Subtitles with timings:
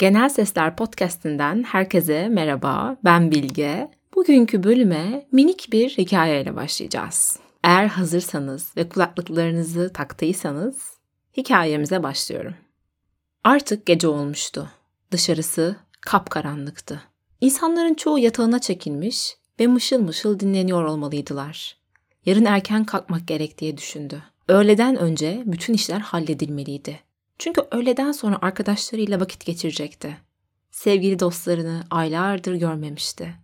[0.00, 2.96] Genel Sesler Podcast'inden herkese merhaba.
[3.04, 3.90] Ben Bilge.
[4.14, 7.38] Bugünkü bölüme minik bir hikayeyle başlayacağız.
[7.64, 10.76] Eğer hazırsanız ve kulaklıklarınızı taktıysanız
[11.36, 12.54] hikayemize başlıyorum.
[13.44, 14.70] Artık gece olmuştu.
[15.10, 17.02] Dışarısı kapkaranlıktı.
[17.40, 21.76] İnsanların çoğu yatağına çekilmiş ve mışıl mışıl dinleniyor olmalıydılar.
[22.26, 24.22] Yarın erken kalkmak gerek diye düşündü.
[24.48, 27.09] Öğleden önce bütün işler halledilmeliydi.
[27.40, 30.16] Çünkü öğleden sonra arkadaşlarıyla vakit geçirecekti.
[30.70, 33.34] Sevgili dostlarını aylardır görmemişti.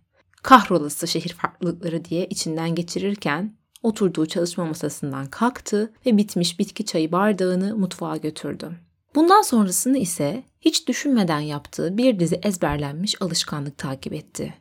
[0.43, 7.77] Kahrolası şehir farklılıkları diye içinden geçirirken oturduğu çalışma masasından kalktı ve bitmiş bitki çayı bardağını
[7.77, 8.71] mutfağa götürdü.
[9.15, 14.53] Bundan sonrasını ise hiç düşünmeden yaptığı bir dizi ezberlenmiş alışkanlık takip etti.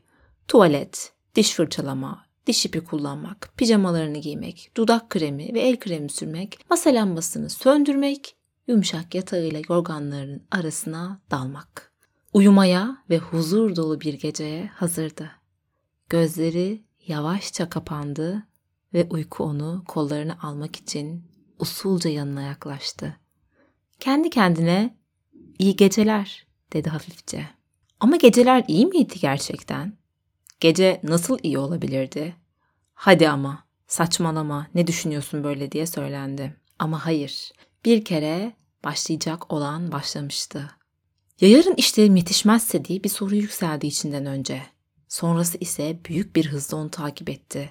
[0.49, 6.91] Tuvalet, diş fırçalama, diş ipi kullanmak, pijamalarını giymek, dudak kremi ve el kremi sürmek, masa
[6.91, 8.36] lambasını söndürmek,
[8.67, 11.93] yumuşak yatağıyla yorganlarının arasına dalmak.
[12.33, 15.31] Uyumaya ve huzur dolu bir geceye hazırdı.
[16.09, 18.47] Gözleri yavaşça kapandı
[18.95, 21.25] ve uyku onu kollarına almak için
[21.59, 23.17] usulca yanına yaklaştı.
[24.01, 24.97] Kendi kendine
[25.59, 27.49] iyi geceler dedi hafifçe.
[28.01, 29.99] Ama geceler iyi miydi gerçekten?
[30.61, 32.37] Gece nasıl iyi olabilirdi?
[32.95, 36.57] Hadi ama saçmalama ne düşünüyorsun böyle diye söylendi.
[36.79, 37.53] Ama hayır
[37.85, 38.53] bir kere
[38.85, 40.71] başlayacak olan başlamıştı.
[41.41, 44.63] Ya yarın işlerim yetişmezse diye bir soru yükseldi içinden önce.
[45.09, 47.71] Sonrası ise büyük bir hızla onu takip etti.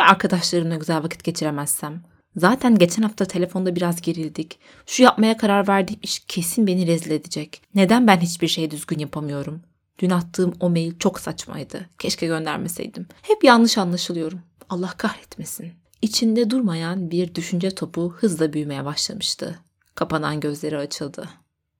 [0.00, 2.02] Ya arkadaşlarımla güzel vakit geçiremezsem?
[2.36, 4.58] Zaten geçen hafta telefonda biraz gerildik.
[4.86, 7.62] Şu yapmaya karar verdiğim iş kesin beni rezil edecek.
[7.74, 9.62] Neden ben hiçbir şey düzgün yapamıyorum?
[9.98, 11.86] Dün attığım o mail çok saçmaydı.
[11.98, 13.06] Keşke göndermeseydim.
[13.22, 14.40] Hep yanlış anlaşılıyorum.
[14.68, 15.72] Allah kahretmesin.
[16.02, 19.58] İçinde durmayan bir düşünce topu hızla büyümeye başlamıştı.
[19.94, 21.28] Kapanan gözleri açıldı.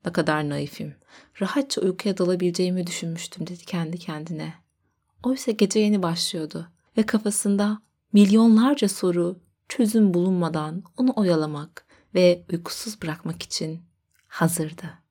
[0.05, 0.95] Ne kadar naifim.
[1.41, 4.55] Rahatça uykuya dalabileceğimi düşünmüştüm dedi kendi kendine.
[5.23, 13.43] Oysa gece yeni başlıyordu ve kafasında milyonlarca soru çözüm bulunmadan onu oyalamak ve uykusuz bırakmak
[13.43, 13.81] için
[14.29, 15.08] hazırdı.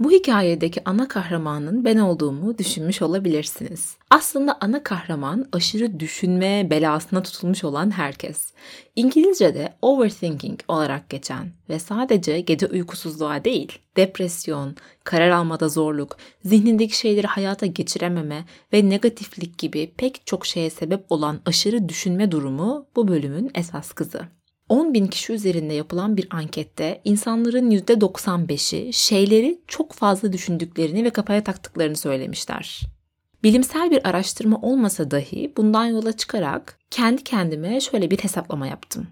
[0.00, 3.96] Bu hikayedeki ana kahramanın ben olduğumu düşünmüş olabilirsiniz.
[4.10, 8.52] Aslında ana kahraman aşırı düşünme belasına tutulmuş olan herkes.
[8.96, 17.26] İngilizce'de overthinking olarak geçen ve sadece gece uykusuzluğa değil, depresyon, karar almada zorluk, zihnindeki şeyleri
[17.26, 23.50] hayata geçirememe ve negatiflik gibi pek çok şeye sebep olan aşırı düşünme durumu bu bölümün
[23.54, 24.39] esas kızı.
[24.70, 31.44] 10 bin kişi üzerinde yapılan bir ankette insanların %95'i şeyleri çok fazla düşündüklerini ve kafaya
[31.44, 32.80] taktıklarını söylemişler.
[33.42, 39.06] Bilimsel bir araştırma olmasa dahi bundan yola çıkarak kendi kendime şöyle bir hesaplama yaptım.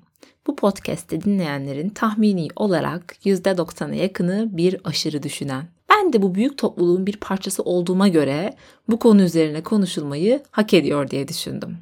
[0.47, 5.65] Bu podcast'te dinleyenlerin tahmini olarak %90'a yakını bir aşırı düşünen.
[5.91, 8.57] Ben de bu büyük topluluğun bir parçası olduğuma göre
[8.89, 11.79] bu konu üzerine konuşulmayı hak ediyor diye düşündüm.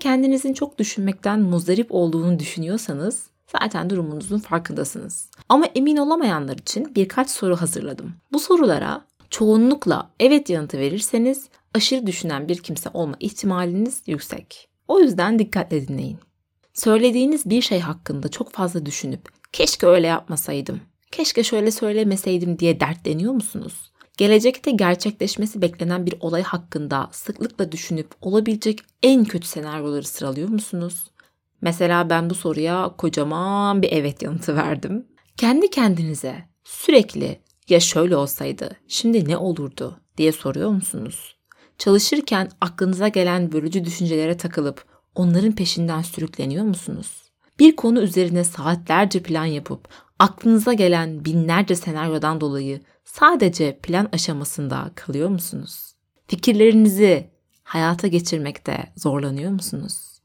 [0.00, 5.30] Kendinizin çok düşünmekten muzdarip olduğunu düşünüyorsanız zaten durumunuzun farkındasınız.
[5.48, 8.14] Ama emin olamayanlar için birkaç soru hazırladım.
[8.32, 14.68] Bu sorulara çoğunlukla evet yanıtı verirseniz aşırı düşünen bir kimse olma ihtimaliniz yüksek.
[14.88, 16.18] O yüzden dikkatle dinleyin.
[16.74, 20.80] Söylediğiniz bir şey hakkında çok fazla düşünüp keşke öyle yapmasaydım,
[21.10, 23.89] keşke şöyle söylemeseydim diye dertleniyor musunuz?
[24.20, 31.04] Gelecekte gerçekleşmesi beklenen bir olay hakkında sıklıkla düşünüp olabilecek en kötü senaryoları sıralıyor musunuz?
[31.60, 35.06] Mesela ben bu soruya kocaman bir evet yanıtı verdim.
[35.36, 41.36] Kendi kendinize sürekli ya şöyle olsaydı şimdi ne olurdu diye soruyor musunuz?
[41.78, 47.22] Çalışırken aklınıza gelen bölücü düşüncelere takılıp onların peşinden sürükleniyor musunuz?
[47.58, 49.88] Bir konu üzerine saatlerce plan yapıp
[50.20, 55.94] aklınıza gelen binlerce senaryodan dolayı sadece plan aşamasında kalıyor musunuz?
[56.28, 57.30] Fikirlerinizi
[57.62, 60.20] hayata geçirmekte zorlanıyor musunuz?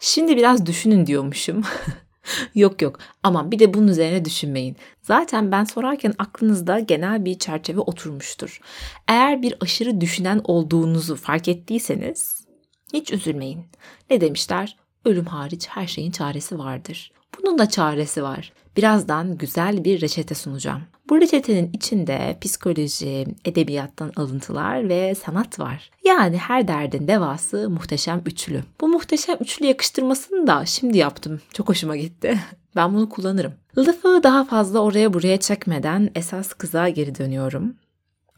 [0.00, 1.62] Şimdi biraz düşünün diyormuşum.
[2.54, 4.76] yok yok aman bir de bunun üzerine düşünmeyin.
[5.02, 8.60] Zaten ben sorarken aklınızda genel bir çerçeve oturmuştur.
[9.08, 12.46] Eğer bir aşırı düşünen olduğunuzu fark ettiyseniz
[12.92, 13.64] hiç üzülmeyin.
[14.10, 14.76] Ne demişler?
[15.04, 17.12] Ölüm hariç her şeyin çaresi vardır.
[17.42, 18.52] Bunun da çaresi var.
[18.76, 20.82] Birazdan güzel bir reçete sunacağım.
[21.08, 25.90] Bu reçetenin içinde psikoloji, edebiyattan alıntılar ve sanat var.
[26.04, 28.62] Yani her derdin devası muhteşem üçlü.
[28.80, 31.40] Bu muhteşem üçlü yakıştırmasını da şimdi yaptım.
[31.52, 32.40] Çok hoşuma gitti.
[32.76, 33.52] Ben bunu kullanırım.
[33.78, 37.74] Lafı daha fazla oraya buraya çekmeden esas kıza geri dönüyorum.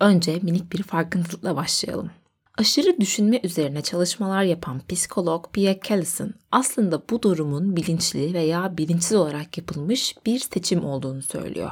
[0.00, 2.10] Önce minik bir farkındalıkla başlayalım.
[2.58, 9.58] Aşırı düşünme üzerine çalışmalar yapan psikolog Pia Callison aslında bu durumun bilinçli veya bilinçsiz olarak
[9.58, 11.70] yapılmış bir seçim olduğunu söylüyor.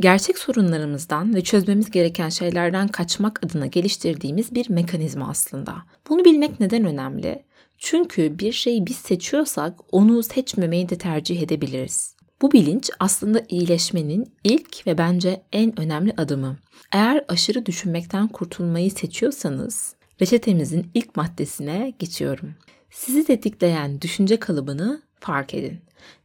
[0.00, 5.74] Gerçek sorunlarımızdan ve çözmemiz gereken şeylerden kaçmak adına geliştirdiğimiz bir mekanizma aslında.
[6.08, 7.42] Bunu bilmek neden önemli?
[7.78, 12.14] Çünkü bir şeyi biz seçiyorsak onu seçmemeyi de tercih edebiliriz.
[12.42, 16.56] Bu bilinç aslında iyileşmenin ilk ve bence en önemli adımı.
[16.92, 22.54] Eğer aşırı düşünmekten kurtulmayı seçiyorsanız reçetemizin ilk maddesine geçiyorum.
[22.90, 25.80] Sizi tetikleyen düşünce kalıbını fark edin.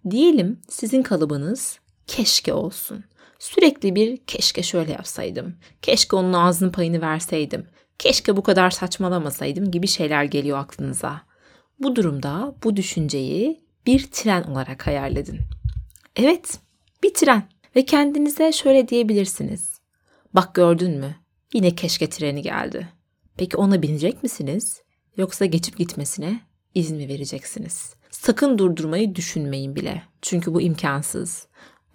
[0.09, 3.03] Diyelim sizin kalıbınız keşke olsun.
[3.39, 7.67] Sürekli bir keşke şöyle yapsaydım, keşke onun ağzının payını verseydim,
[7.99, 11.21] keşke bu kadar saçmalamasaydım gibi şeyler geliyor aklınıza.
[11.79, 15.39] Bu durumda bu düşünceyi bir tren olarak hayal edin.
[16.15, 16.59] Evet,
[17.03, 17.43] bir tren
[17.75, 19.79] ve kendinize şöyle diyebilirsiniz.
[20.33, 21.15] Bak gördün mü?
[21.53, 22.87] Yine keşke treni geldi.
[23.37, 24.81] Peki ona binecek misiniz?
[25.17, 26.39] Yoksa geçip gitmesine
[26.75, 27.93] izin mi vereceksiniz?
[28.11, 30.03] Sakın durdurmayı düşünmeyin bile.
[30.21, 31.47] Çünkü bu imkansız.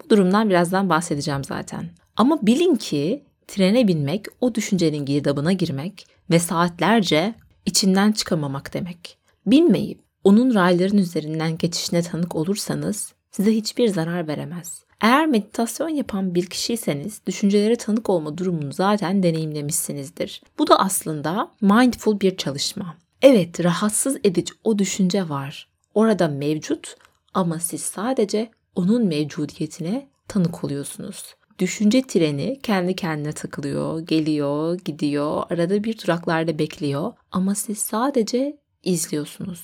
[0.03, 1.89] Bu durumdan birazdan bahsedeceğim zaten.
[2.15, 9.17] Ama bilin ki trene binmek o düşüncenin girdabına girmek ve saatlerce içinden çıkamamak demek.
[9.45, 14.83] Binmeyip onun rayların üzerinden geçişine tanık olursanız size hiçbir zarar veremez.
[15.01, 20.41] Eğer meditasyon yapan bir kişiyseniz düşüncelere tanık olma durumunu zaten deneyimlemişsinizdir.
[20.59, 22.95] Bu da aslında mindful bir çalışma.
[23.21, 25.67] Evet, rahatsız edici o düşünce var.
[25.93, 26.95] Orada mevcut
[27.33, 31.35] ama siz sadece onun mevcudiyetine tanık oluyorsunuz.
[31.59, 39.63] Düşünce treni kendi kendine takılıyor, geliyor, gidiyor, arada bir duraklarda bekliyor ama siz sadece izliyorsunuz.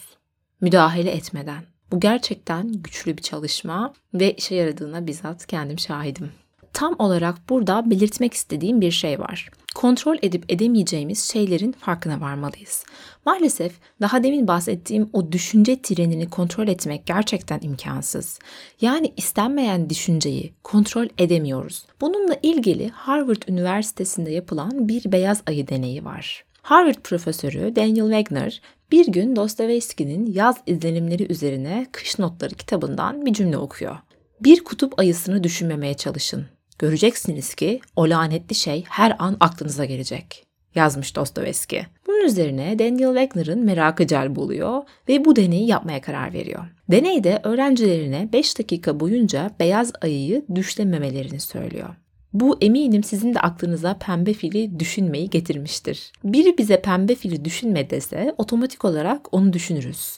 [0.61, 1.74] Müdahale etmeden.
[1.91, 6.31] Bu gerçekten güçlü bir çalışma ve işe yaradığına bizzat kendim şahidim.
[6.73, 9.49] Tam olarak burada belirtmek istediğim bir şey var.
[9.75, 12.85] Kontrol edip edemeyeceğimiz şeylerin farkına varmalıyız.
[13.25, 18.39] Maalesef daha demin bahsettiğim o düşünce trenini kontrol etmek gerçekten imkansız.
[18.81, 21.85] Yani istenmeyen düşünceyi kontrol edemiyoruz.
[22.01, 26.45] Bununla ilgili Harvard Üniversitesi'nde yapılan bir beyaz ayı deneyi var.
[26.65, 33.57] Harvard profesörü Daniel Wagner bir gün Dostoyevski'nin Yaz İzlenimleri üzerine Kış Notları kitabından bir cümle
[33.57, 33.97] okuyor.
[34.41, 36.45] Bir kutup ayısını düşünmemeye çalışın.
[36.79, 40.45] Göreceksiniz ki o lanetli şey her an aklınıza gelecek
[40.75, 41.85] yazmış Dostoyevski.
[42.07, 46.65] Bunun üzerine Daniel Wagner'ın merakı celp oluyor ve bu deneyi yapmaya karar veriyor.
[46.91, 51.89] Deneyde öğrencilerine 5 dakika boyunca beyaz ayıyı düşlememelerini söylüyor.
[52.35, 56.11] Bu eminim sizin de aklınıza pembe fili düşünmeyi getirmiştir.
[56.23, 60.17] Biri bize pembe fili düşünme dese otomatik olarak onu düşünürüz.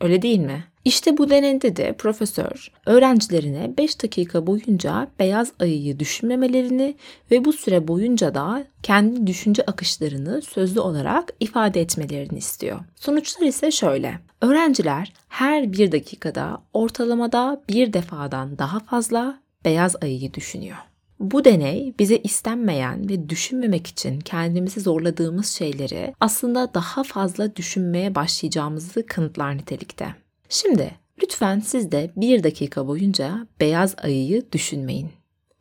[0.00, 0.64] Öyle değil mi?
[0.84, 6.96] İşte bu deneyde de profesör öğrencilerine 5 dakika boyunca beyaz ayıyı düşünmemelerini
[7.30, 12.80] ve bu süre boyunca da kendi düşünce akışlarını sözlü olarak ifade etmelerini istiyor.
[12.96, 14.18] Sonuçlar ise şöyle.
[14.40, 20.76] Öğrenciler her bir dakikada ortalamada bir defadan daha fazla beyaz ayıyı düşünüyor.
[21.20, 29.06] Bu deney bize istenmeyen ve düşünmemek için kendimizi zorladığımız şeyleri aslında daha fazla düşünmeye başlayacağımızı
[29.06, 30.14] kanıtlar nitelikte.
[30.48, 30.90] Şimdi
[31.22, 35.10] lütfen siz de bir dakika boyunca beyaz ayıyı düşünmeyin.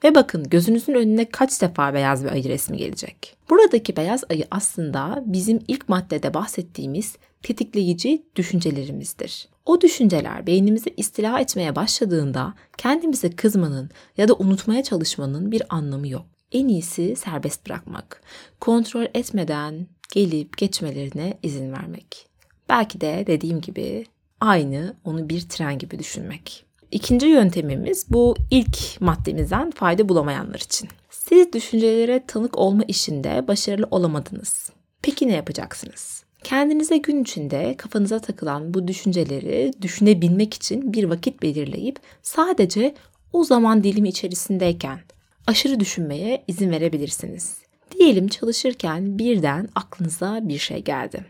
[0.04, 3.38] Ve bakın gözünüzün önüne kaç defa beyaz bir ayı resmi gelecek.
[3.50, 9.48] Buradaki beyaz ayı aslında bizim ilk maddede bahsettiğimiz tetikleyici düşüncelerimizdir.
[9.68, 16.26] O düşünceler beynimizi istila etmeye başladığında kendimize kızmanın ya da unutmaya çalışmanın bir anlamı yok.
[16.52, 18.22] En iyisi serbest bırakmak.
[18.60, 22.28] Kontrol etmeden gelip geçmelerine izin vermek.
[22.70, 24.06] Belki de dediğim gibi
[24.42, 26.66] aynı onu bir tren gibi düşünmek.
[26.92, 30.90] İkinci yöntemimiz bu ilk maddemizden fayda bulamayanlar için.
[31.10, 34.70] Siz düşüncelere tanık olma işinde başarılı olamadınız.
[35.02, 36.27] Peki ne yapacaksınız?
[36.48, 42.96] Kendinize gün içinde kafanıza takılan bu düşünceleri düşünebilmek için bir vakit belirleyip sadece
[43.34, 45.00] o zaman dilimi içerisindeyken
[45.48, 47.58] aşırı düşünmeye izin verebilirsiniz.
[47.92, 51.26] Diyelim çalışırken birden aklınıza bir şey geldi.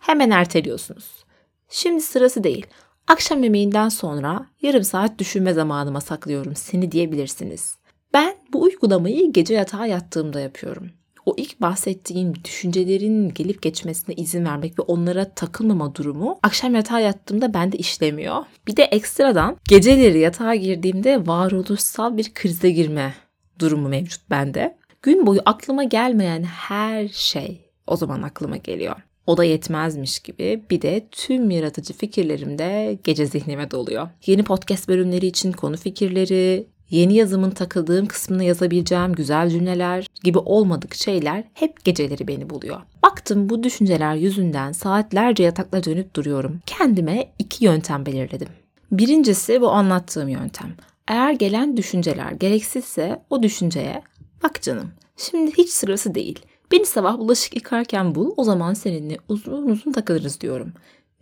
[0.00, 1.24] Hemen erteliyorsunuz.
[1.68, 2.66] Şimdi sırası değil.
[3.06, 7.76] Akşam yemeğinden sonra yarım saat düşünme zamanıma saklıyorum seni diyebilirsiniz.
[8.14, 10.90] Ben bu uygulamayı gece yatağa yattığımda yapıyorum
[11.26, 17.54] o ilk bahsettiğim düşüncelerin gelip geçmesine izin vermek ve onlara takılmama durumu akşam yatağa yattığımda
[17.54, 18.44] bende işlemiyor.
[18.66, 23.14] Bir de ekstradan geceleri yatağa girdiğimde varoluşsal bir krize girme
[23.58, 24.76] durumu mevcut bende.
[25.02, 28.96] Gün boyu aklıma gelmeyen her şey o zaman aklıma geliyor.
[29.26, 34.08] O da yetmezmiş gibi bir de tüm yaratıcı fikirlerim de gece zihnime doluyor.
[34.26, 40.94] Yeni podcast bölümleri için konu fikirleri, yeni yazımın takıldığım kısmına yazabileceğim güzel cümleler gibi olmadık
[40.94, 42.80] şeyler hep geceleri beni buluyor.
[43.02, 46.60] Baktım bu düşünceler yüzünden saatlerce yatakta dönüp duruyorum.
[46.66, 48.48] Kendime iki yöntem belirledim.
[48.92, 50.74] Birincisi bu anlattığım yöntem.
[51.08, 54.02] Eğer gelen düşünceler gereksizse o düşünceye
[54.42, 56.38] bak canım şimdi hiç sırası değil.
[56.72, 60.72] Beni sabah bulaşık yıkarken bul o zaman seninle uzun uzun takılırız diyorum.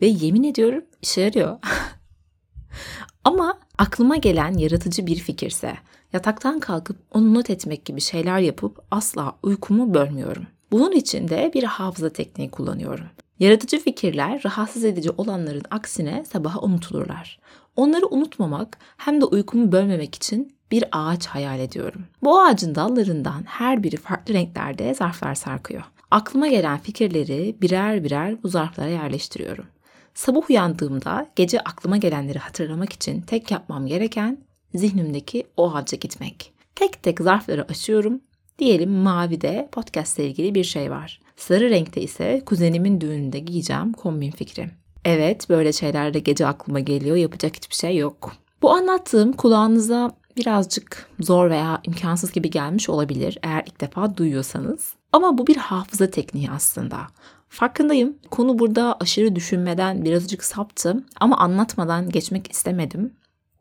[0.03, 1.59] Ve yemin ediyorum işe yarıyor.
[3.25, 5.75] Ama aklıma gelen yaratıcı bir fikirse
[6.13, 10.47] yataktan kalkıp onu not etmek gibi şeyler yapıp asla uykumu bölmüyorum.
[10.73, 13.07] Bunun için de bir hafıza tekniği kullanıyorum.
[13.39, 17.39] Yaratıcı fikirler rahatsız edici olanların aksine sabaha unutulurlar.
[17.77, 22.05] Onları unutmamak hem de uykumu bölmemek için bir ağaç hayal ediyorum.
[22.23, 25.83] Bu ağacın dallarından her biri farklı renklerde zarflar sarkıyor.
[26.11, 29.67] Aklıma gelen fikirleri birer birer bu zarflara yerleştiriyorum.
[30.15, 34.39] Sabah uyandığımda gece aklıma gelenleri hatırlamak için tek yapmam gereken
[34.75, 36.53] zihnimdeki o ağaca gitmek.
[36.75, 38.21] Tek tek zarfları açıyorum.
[38.59, 41.21] Diyelim mavide podcast ilgili bir şey var.
[41.37, 44.71] Sarı renkte ise kuzenimin düğününde giyeceğim kombin fikri.
[45.05, 47.17] Evet böyle şeyler de gece aklıma geliyor.
[47.17, 48.33] Yapacak hiçbir şey yok.
[48.63, 54.95] Bu anlattığım kulağınıza birazcık zor veya imkansız gibi gelmiş olabilir eğer ilk defa duyuyorsanız.
[55.15, 57.07] Ama bu bir hafıza tekniği aslında.
[57.49, 58.17] Farkındayım.
[58.31, 63.13] Konu burada aşırı düşünmeden birazcık saptı ama anlatmadan geçmek istemedim.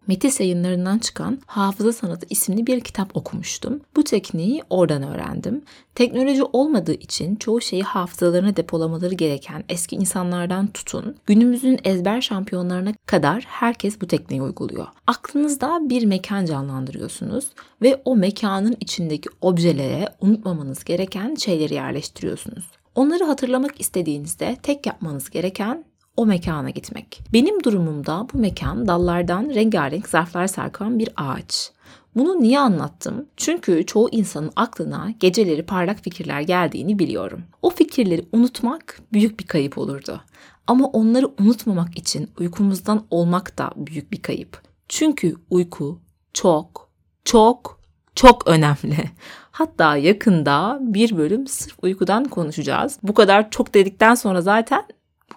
[0.07, 3.81] Metis yayınlarından çıkan Hafıza Sanatı isimli bir kitap okumuştum.
[3.95, 5.61] Bu tekniği oradan öğrendim.
[5.95, 13.43] Teknoloji olmadığı için çoğu şeyi hafızalarına depolamaları gereken eski insanlardan tutun, günümüzün ezber şampiyonlarına kadar
[13.47, 14.87] herkes bu tekniği uyguluyor.
[15.07, 17.45] Aklınızda bir mekan canlandırıyorsunuz
[17.81, 22.63] ve o mekanın içindeki objelere unutmamanız gereken şeyleri yerleştiriyorsunuz.
[22.95, 25.85] Onları hatırlamak istediğinizde tek yapmanız gereken
[26.17, 27.21] o mekana gitmek.
[27.33, 31.71] Benim durumumda bu mekan dallardan rengarenk zarflar sarkan bir ağaç.
[32.15, 33.25] Bunu niye anlattım?
[33.37, 37.43] Çünkü çoğu insanın aklına geceleri parlak fikirler geldiğini biliyorum.
[37.61, 40.21] O fikirleri unutmak büyük bir kayıp olurdu.
[40.67, 44.61] Ama onları unutmamak için uykumuzdan olmak da büyük bir kayıp.
[44.87, 45.99] Çünkü uyku
[46.33, 46.89] çok,
[47.25, 47.79] çok,
[48.15, 48.97] çok önemli.
[49.51, 52.99] Hatta yakında bir bölüm sırf uykudan konuşacağız.
[53.03, 54.83] Bu kadar çok dedikten sonra zaten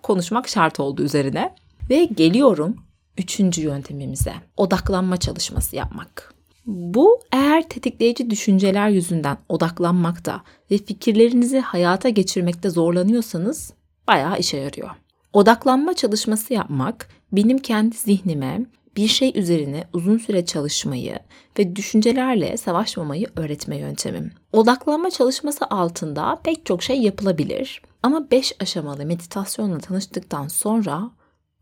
[0.02, 1.54] konuşmak şart oldu üzerine.
[1.90, 2.76] Ve geliyorum
[3.18, 4.34] üçüncü yöntemimize.
[4.56, 6.34] Odaklanma çalışması yapmak.
[6.66, 13.72] Bu eğer tetikleyici düşünceler yüzünden odaklanmakta ve fikirlerinizi hayata geçirmekte zorlanıyorsanız
[14.08, 14.90] bayağı işe yarıyor.
[15.32, 21.18] Odaklanma çalışması yapmak benim kendi zihnime bir şey üzerine uzun süre çalışmayı
[21.58, 24.32] ve düşüncelerle savaşmamayı öğretme yöntemim.
[24.52, 27.82] Odaklanma çalışması altında pek çok şey yapılabilir.
[28.02, 31.10] Ama 5 aşamalı meditasyonla tanıştıktan sonra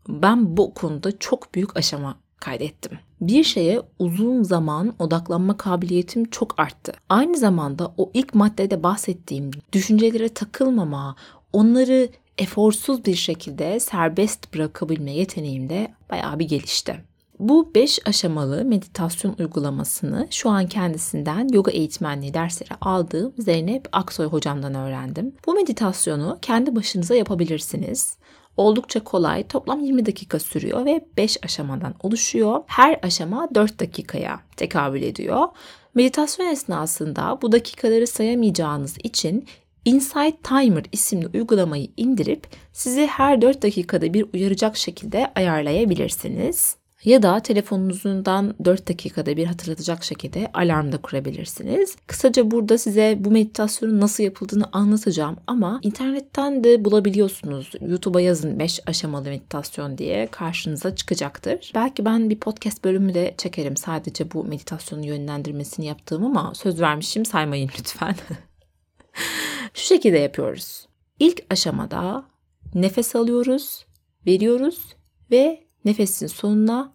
[0.07, 2.99] ben bu konuda çok büyük aşama kaydettim.
[3.21, 6.93] Bir şeye uzun zaman odaklanma kabiliyetim çok arttı.
[7.09, 11.15] Aynı zamanda o ilk maddede bahsettiğim düşüncelere takılmama,
[11.53, 16.95] onları eforsuz bir şekilde serbest bırakabilme yeteneğim de bayağı bir gelişti.
[17.39, 24.75] Bu 5 aşamalı meditasyon uygulamasını şu an kendisinden yoga eğitmenliği dersleri aldığım Zeynep Aksoy hocamdan
[24.75, 25.35] öğrendim.
[25.45, 28.17] Bu meditasyonu kendi başınıza yapabilirsiniz.
[28.57, 32.63] Oldukça kolay, toplam 20 dakika sürüyor ve 5 aşamadan oluşuyor.
[32.67, 35.47] Her aşama 4 dakikaya tekabül ediyor.
[35.95, 39.45] Meditasyon esnasında bu dakikaları sayamayacağınız için
[39.85, 47.39] Insight Timer isimli uygulamayı indirip sizi her 4 dakikada bir uyaracak şekilde ayarlayabilirsiniz ya da
[47.39, 51.95] telefonunuzdan 4 dakikada bir hatırlatacak şekilde alarm da kurabilirsiniz.
[52.07, 57.71] Kısaca burada size bu meditasyonun nasıl yapıldığını anlatacağım ama internetten de bulabiliyorsunuz.
[57.81, 61.71] YouTube'a yazın 5 aşamalı meditasyon diye karşınıza çıkacaktır.
[61.75, 67.25] Belki ben bir podcast bölümü de çekerim sadece bu meditasyonun yönlendirmesini yaptığım ama söz vermişim
[67.25, 68.15] saymayın lütfen.
[69.73, 70.87] Şu şekilde yapıyoruz.
[71.19, 72.25] İlk aşamada
[72.73, 73.85] nefes alıyoruz,
[74.27, 74.95] veriyoruz
[75.31, 76.93] ve nefesin sonuna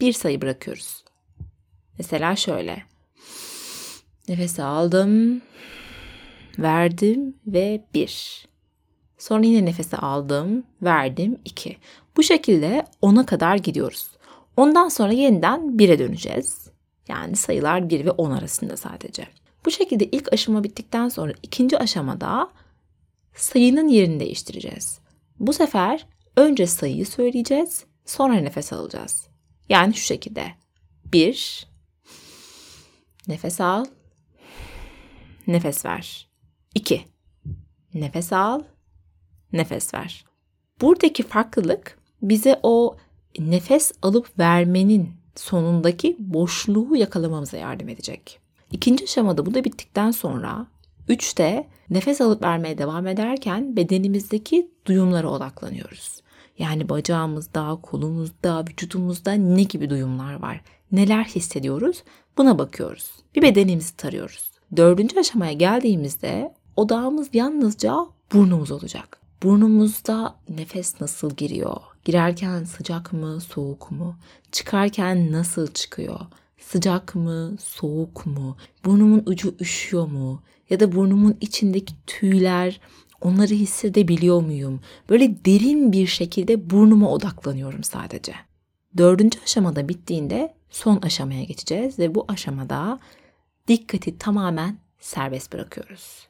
[0.00, 1.04] bir sayı bırakıyoruz.
[1.98, 2.82] Mesela şöyle.
[4.28, 5.42] Nefes aldım,
[6.58, 8.44] verdim ve bir.
[9.18, 11.76] Sonra yine nefesi aldım, verdim iki.
[12.16, 14.10] Bu şekilde ona kadar gidiyoruz.
[14.56, 16.68] Ondan sonra yeniden bire döneceğiz.
[17.08, 19.26] Yani sayılar 1 ve 10 arasında sadece.
[19.64, 22.50] Bu şekilde ilk aşama bittikten sonra ikinci aşamada
[23.34, 24.98] sayının yerini değiştireceğiz.
[25.40, 29.28] Bu sefer önce sayıyı söyleyeceğiz, sonra nefes alacağız.
[29.68, 30.52] Yani şu şekilde.
[31.12, 31.66] Bir,
[33.28, 33.84] nefes al,
[35.46, 36.28] nefes ver.
[36.74, 37.04] İki,
[37.94, 38.62] nefes al,
[39.52, 40.24] nefes ver.
[40.80, 42.96] Buradaki farklılık bize o
[43.38, 48.40] nefes alıp vermenin sonundaki boşluğu yakalamamıza yardım edecek.
[48.72, 50.66] İkinci aşamada bu da bittikten sonra
[51.08, 56.22] üçte nefes alıp vermeye devam ederken bedenimizdeki duyumlara odaklanıyoruz.
[56.58, 60.60] Yani bacağımızda, kolumuzda, vücudumuzda ne gibi duyumlar var?
[60.92, 62.02] Neler hissediyoruz?
[62.38, 63.10] Buna bakıyoruz.
[63.34, 64.50] Bir bedenimizi tarıyoruz.
[64.76, 69.20] Dördüncü aşamaya geldiğimizde odağımız yalnızca burnumuz olacak.
[69.42, 71.76] Burnumuzda nefes nasıl giriyor?
[72.04, 74.16] Girerken sıcak mı, soğuk mu?
[74.52, 76.20] Çıkarken nasıl çıkıyor?
[76.58, 78.56] Sıcak mı, soğuk mu?
[78.84, 80.42] Burnumun ucu üşüyor mu?
[80.70, 82.80] Ya da burnumun içindeki tüyler
[83.20, 84.80] onları hissedebiliyor muyum?
[85.08, 88.34] Böyle derin bir şekilde burnuma odaklanıyorum sadece.
[88.96, 92.98] Dördüncü aşamada bittiğinde son aşamaya geçeceğiz ve bu aşamada
[93.68, 96.28] dikkati tamamen serbest bırakıyoruz.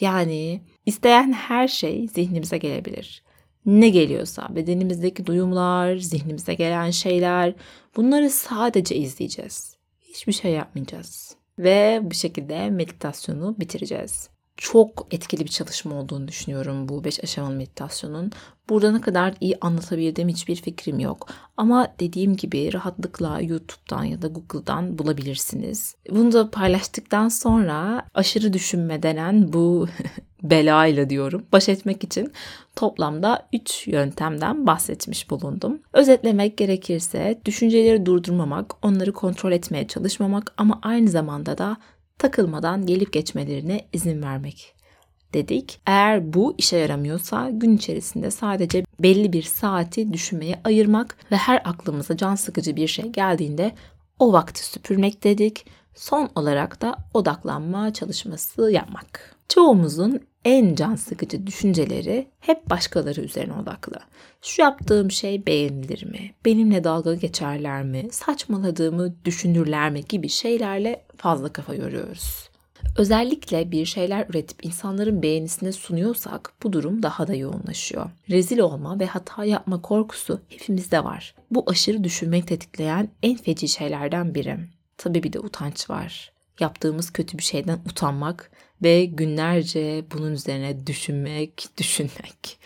[0.00, 3.22] Yani isteyen her şey zihnimize gelebilir.
[3.66, 7.54] Ne geliyorsa bedenimizdeki duyumlar, zihnimize gelen şeyler
[7.96, 9.76] bunları sadece izleyeceğiz.
[10.00, 11.36] Hiçbir şey yapmayacağız.
[11.58, 18.32] Ve bu şekilde meditasyonu bitireceğiz çok etkili bir çalışma olduğunu düşünüyorum bu 5 aşamalı meditasyonun.
[18.68, 21.28] Burada ne kadar iyi anlatabildiğim hiçbir fikrim yok.
[21.56, 25.96] Ama dediğim gibi rahatlıkla YouTube'dan ya da Google'dan bulabilirsiniz.
[26.10, 29.88] Bunu da paylaştıktan sonra aşırı düşünme denen bu
[30.42, 32.32] belayla diyorum baş etmek için
[32.76, 35.78] toplamda 3 yöntemden bahsetmiş bulundum.
[35.92, 41.76] Özetlemek gerekirse düşünceleri durdurmamak, onları kontrol etmeye çalışmamak ama aynı zamanda da
[42.18, 44.74] takılmadan gelip geçmelerine izin vermek
[45.34, 45.80] dedik.
[45.86, 52.16] Eğer bu işe yaramıyorsa gün içerisinde sadece belli bir saati düşünmeye ayırmak ve her aklımıza
[52.16, 53.72] can sıkıcı bir şey geldiğinde
[54.18, 55.66] o vakti süpürmek dedik.
[55.94, 59.36] Son olarak da odaklanma çalışması yapmak.
[59.48, 63.96] Çoğumuzun en can sıkıcı düşünceleri hep başkaları üzerine odaklı.
[64.42, 66.34] Şu yaptığım şey beğenilir mi?
[66.44, 68.08] Benimle dalga geçerler mi?
[68.10, 70.04] Saçmaladığımı düşünürler mi?
[70.08, 72.50] gibi şeylerle fazla kafa yoruyoruz.
[72.98, 78.10] Özellikle bir şeyler üretip insanların beğenisine sunuyorsak bu durum daha da yoğunlaşıyor.
[78.30, 81.34] Rezil olma ve hata yapma korkusu hepimizde var.
[81.50, 84.58] Bu aşırı düşünmek tetikleyen en feci şeylerden biri.
[84.98, 86.32] Tabii bir de utanç var.
[86.60, 88.50] Yaptığımız kötü bir şeyden utanmak
[88.82, 92.58] ve günlerce bunun üzerine düşünmek, düşünmek.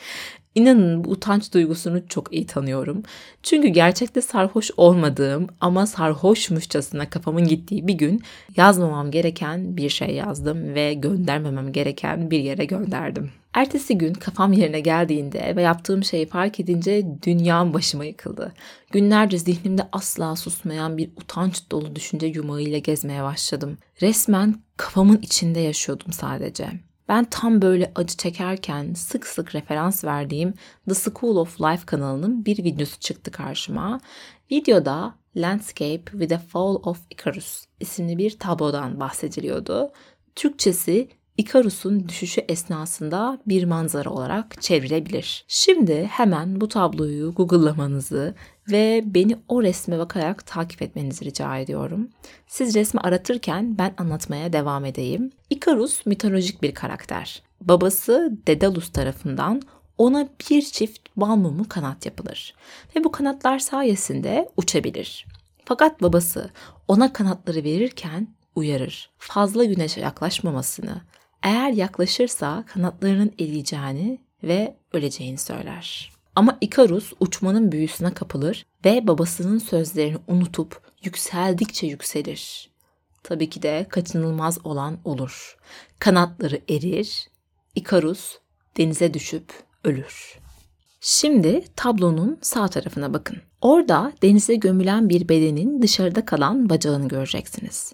[0.55, 3.03] İnanın bu utanç duygusunu çok iyi tanıyorum.
[3.43, 8.23] Çünkü gerçekte sarhoş olmadığım ama sarhoşmuşçasına kafamın gittiği bir gün
[8.57, 13.31] yazmamam gereken bir şey yazdım ve göndermemem gereken bir yere gönderdim.
[13.55, 18.53] Ertesi gün kafam yerine geldiğinde ve yaptığım şeyi fark edince dünyam başıma yıkıldı.
[18.91, 23.79] Günlerce zihnimde asla susmayan bir utanç dolu düşünce yumağıyla gezmeye başladım.
[24.03, 26.90] Resmen kafamın içinde yaşıyordum sadece.
[27.11, 30.55] Ben tam böyle acı çekerken sık sık referans verdiğim
[30.89, 34.01] The School of Life kanalının bir videosu çıktı karşıma.
[34.51, 39.93] Videoda Landscape with a Fall of Icarus isimli bir tablodan bahsediliyordu.
[40.37, 45.45] Türkçesi Ikarus'un düşüşü esnasında bir manzara olarak çevrilebilir.
[45.49, 48.35] Şimdi hemen bu tabloyu Google'lamanızı
[48.71, 52.09] ve beni o resme bakarak takip etmenizi rica ediyorum.
[52.47, 55.31] Siz resmi aratırken ben anlatmaya devam edeyim.
[55.51, 57.43] Ikarus mitolojik bir karakter.
[57.61, 59.63] Babası Dedalus tarafından
[59.99, 62.55] ona bir çift bal mumu kanat yapılır
[62.97, 65.27] ve bu kanatlar sayesinde uçabilir.
[65.65, 66.51] Fakat babası
[66.89, 69.11] ona kanatları verirken uyarır.
[69.19, 71.01] Fazla güneşe yaklaşmamasını,
[71.43, 76.13] eğer yaklaşırsa kanatlarının eriyeceğini ve öleceğini söyler.
[76.37, 82.71] Ama Ikarus uçmanın büyüsüne kapılır ve babasının sözlerini unutup yükseldikçe yükselir.
[83.23, 85.57] Tabii ki de kaçınılmaz olan olur.
[85.99, 87.29] Kanatları erir,
[87.75, 88.39] Ikarus
[88.77, 89.53] denize düşüp
[89.85, 90.39] ölür.
[91.01, 93.39] Şimdi tablonun sağ tarafına bakın.
[93.61, 97.93] Orada denize gömülen bir bedenin dışarıda kalan bacağını göreceksiniz.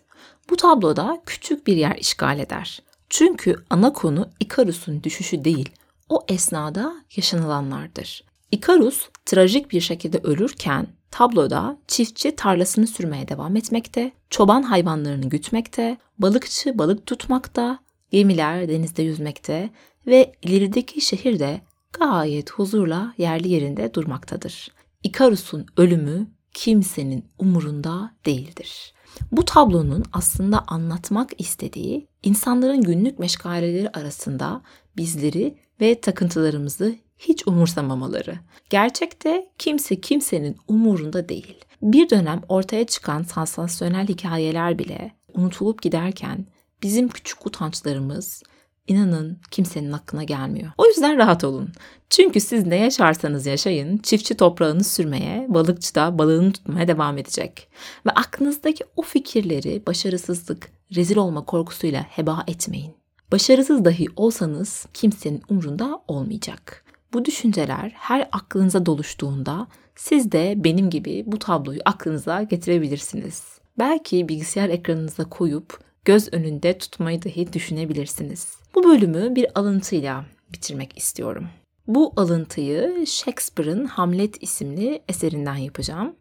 [0.51, 2.83] Bu tabloda küçük bir yer işgal eder.
[3.11, 5.71] Çünkü ana konu Ikarus'un düşüşü değil,
[6.09, 8.25] o esnada yaşanılanlardır.
[8.53, 16.79] Ikarus trajik bir şekilde ölürken tabloda çiftçi tarlasını sürmeye devam etmekte, çoban hayvanlarını gütmekte, balıkçı
[16.79, 17.79] balık tutmakta,
[18.11, 19.71] gemiler denizde yüzmekte
[20.07, 21.61] ve ilerideki şehirde
[21.92, 24.69] gayet huzurla yerli yerinde durmaktadır.
[25.03, 28.95] Ikarus'un ölümü kimsenin umurunda değildir.
[29.33, 34.63] Bu tablonun aslında anlatmak istediği insanların günlük meşgaleleri arasında
[34.97, 38.39] bizleri ve takıntılarımızı hiç umursamamaları.
[38.71, 41.55] Gerçekte kimse kimsenin umurunda değil.
[41.83, 46.47] Bir dönem ortaya çıkan sansasyonel hikayeler bile unutulup giderken
[46.83, 48.43] bizim küçük utançlarımız
[48.88, 50.72] inanın kimsenin aklına gelmiyor.
[50.79, 51.68] O yüzden rahat olun.
[52.11, 57.68] Çünkü siz ne yaşarsanız yaşayın, çiftçi toprağını sürmeye, balıkçı da balığını tutmaya devam edecek.
[58.07, 62.92] Ve aklınızdaki o fikirleri başarısızlık, rezil olma korkusuyla heba etmeyin.
[63.33, 66.85] Başarısız dahi olsanız kimsenin umrunda olmayacak.
[67.12, 73.42] Bu düşünceler her aklınıza doluştuğunda siz de benim gibi bu tabloyu aklınıza getirebilirsiniz.
[73.79, 78.57] Belki bilgisayar ekranınıza koyup göz önünde tutmayı dahi düşünebilirsiniz.
[78.77, 81.49] Bu bölümü bir alıntıyla bitirmek istiyorum.
[81.87, 86.17] Bu alıntıyı Shakespeare'ın Hamlet isimli eserinden yapacağım.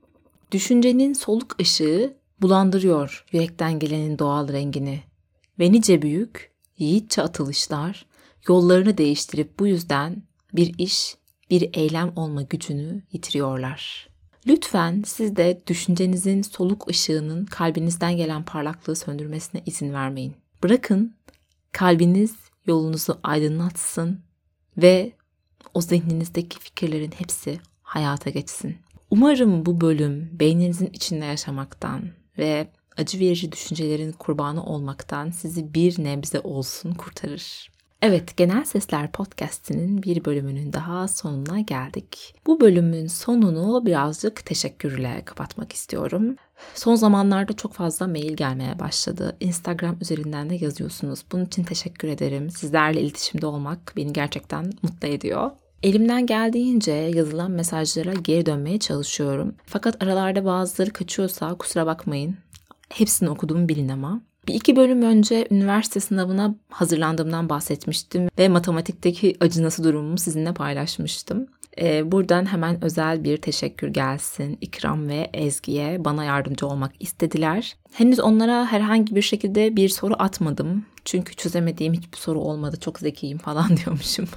[0.51, 5.03] Düşüncenin soluk ışığı bulandırıyor yürekten gelenin doğal rengini.
[5.59, 8.05] Ve nice büyük, yiğitçe atılışlar
[8.47, 11.15] yollarını değiştirip bu yüzden bir iş,
[11.49, 14.09] bir eylem olma gücünü yitiriyorlar.
[14.47, 20.33] Lütfen siz de düşüncenizin soluk ışığının kalbinizden gelen parlaklığı söndürmesine izin vermeyin.
[20.63, 21.15] Bırakın
[21.71, 24.21] kalbiniz yolunuzu aydınlatsın
[24.77, 25.11] ve
[25.73, 28.77] o zihninizdeki fikirlerin hepsi hayata geçsin.
[29.09, 36.39] Umarım bu bölüm beyninizin içinde yaşamaktan ve acı verici düşüncelerin kurbanı olmaktan sizi bir nebze
[36.39, 37.74] olsun kurtarır.
[38.01, 42.35] Evet, Genel Sesler Podcast'inin bir bölümünün daha sonuna geldik.
[42.47, 46.35] Bu bölümün sonunu birazcık teşekkürle kapatmak istiyorum.
[46.73, 49.37] Son zamanlarda çok fazla mail gelmeye başladı.
[49.39, 51.25] Instagram üzerinden de yazıyorsunuz.
[51.31, 52.49] Bunun için teşekkür ederim.
[52.49, 55.51] Sizlerle iletişimde olmak beni gerçekten mutlu ediyor.
[55.83, 59.55] Elimden geldiğince yazılan mesajlara geri dönmeye çalışıyorum.
[59.65, 62.37] Fakat aralarda bazıları kaçıyorsa kusura bakmayın.
[62.89, 64.21] Hepsini okuduğumu bilin ama.
[64.47, 71.47] Bir iki bölüm önce üniversite sınavına hazırlandığımdan bahsetmiştim ve matematikteki acınası durumumu sizinle paylaşmıştım.
[71.81, 77.75] Ee, buradan hemen özel bir teşekkür gelsin İkram ve Ezgi'ye bana yardımcı olmak istediler.
[77.91, 80.85] Henüz onlara herhangi bir şekilde bir soru atmadım.
[81.05, 82.77] Çünkü çözemediğim hiçbir soru olmadı.
[82.79, 84.27] Çok zekiyim falan diyormuşum.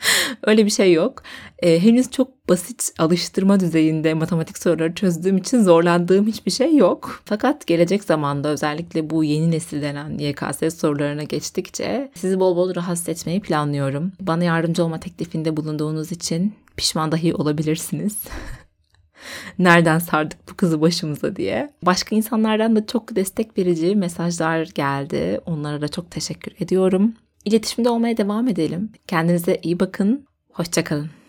[0.46, 1.22] Öyle bir şey yok.
[1.58, 7.22] Ee, henüz çok basit alıştırma düzeyinde matematik soruları çözdüğüm için zorlandığım hiçbir şey yok.
[7.24, 13.08] Fakat gelecek zamanda özellikle bu yeni nesil denen YKS sorularına geçtikçe sizi bol bol rahatsız
[13.08, 14.12] etmeyi planlıyorum.
[14.20, 18.18] Bana yardımcı olma teklifinde bulunduğunuz için pişman dahi olabilirsiniz.
[19.58, 21.72] Nereden sardık bu kızı başımıza diye.
[21.82, 25.40] Başka insanlardan da çok destek verici mesajlar geldi.
[25.46, 27.14] Onlara da çok teşekkür ediyorum.
[27.44, 28.92] İletişimde olmaya devam edelim.
[29.06, 30.26] Kendinize iyi bakın.
[30.52, 31.19] Hoşçakalın.